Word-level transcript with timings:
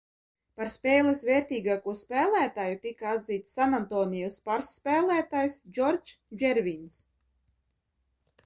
"Par 0.59 0.69
spēles 0.75 1.25
vērtīgāko 1.27 1.93
spēlētāju 1.99 2.79
tika 2.85 3.11
atzīts 3.17 3.53
Sanantonio 3.59 4.31
"Spurs" 4.39 4.73
spēlētājs 4.79 5.59
Džordžs 5.77 6.19
Džervins." 6.41 7.01